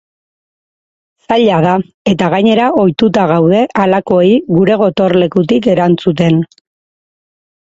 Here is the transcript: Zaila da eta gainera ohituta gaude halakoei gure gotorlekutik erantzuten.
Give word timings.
Zaila 1.25 1.59
da 1.65 1.73
eta 2.13 2.29
gainera 2.35 2.69
ohituta 2.85 3.25
gaude 3.33 3.61
halakoei 3.83 4.33
gure 4.57 4.79
gotorlekutik 4.85 5.69
erantzuten. 5.75 6.43